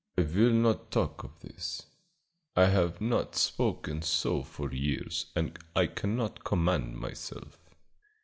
[0.17, 1.83] "I will not talk of this.
[2.55, 7.59] I have not spoken so for years and I cannot command myself.